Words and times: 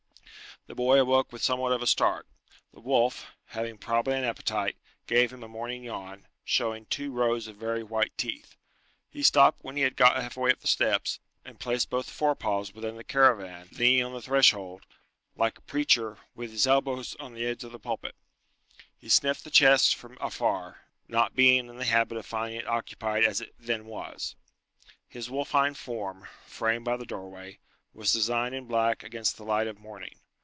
The 0.67 0.75
boy 0.75 0.99
awoke 0.99 1.31
with 1.31 1.41
somewhat 1.41 1.71
of 1.71 1.81
a 1.81 1.87
start. 1.87 2.27
The 2.71 2.81
wolf, 2.81 3.25
having 3.47 3.79
probably 3.79 4.15
an 4.15 4.23
appetite, 4.23 4.77
gave 5.07 5.33
him 5.33 5.41
a 5.41 5.47
morning 5.47 5.83
yawn, 5.85 6.27
showing 6.45 6.85
two 6.85 7.11
rows 7.11 7.47
of 7.47 7.55
very 7.55 7.81
white 7.81 8.15
teeth. 8.15 8.55
He 9.09 9.23
stopped 9.23 9.63
when 9.63 9.75
he 9.75 9.81
had 9.81 9.95
got 9.95 10.21
halfway 10.21 10.51
up 10.51 10.59
the 10.59 10.67
steps, 10.67 11.19
and 11.43 11.59
placed 11.59 11.89
both 11.89 12.11
forepaws 12.11 12.75
within 12.75 12.95
the 12.95 13.03
caravan, 13.03 13.69
leaning 13.71 14.03
on 14.03 14.13
the 14.13 14.21
threshold, 14.21 14.85
like 15.35 15.57
a 15.57 15.61
preacher 15.61 16.19
with 16.35 16.51
his 16.51 16.67
elbows 16.67 17.15
on 17.19 17.33
the 17.33 17.47
edge 17.47 17.63
of 17.63 17.71
the 17.71 17.79
pulpit. 17.79 18.13
He 18.99 19.09
sniffed 19.09 19.43
the 19.43 19.49
chest 19.49 19.95
from 19.95 20.15
afar, 20.21 20.83
not 21.07 21.35
being 21.35 21.65
in 21.69 21.77
the 21.77 21.85
habit 21.85 22.19
of 22.19 22.25
finding 22.27 22.59
it 22.59 22.67
occupied 22.67 23.23
as 23.25 23.41
it 23.41 23.55
then 23.59 23.87
was. 23.87 24.35
His 25.09 25.27
wolfine 25.27 25.73
form, 25.73 26.27
framed 26.45 26.85
by 26.85 26.97
the 26.97 27.05
doorway, 27.07 27.57
was 27.95 28.13
designed 28.13 28.53
in 28.53 28.67
black 28.67 29.01
against 29.01 29.37
the 29.37 29.43
light 29.43 29.65
of 29.65 29.79
morning. 29.79 30.19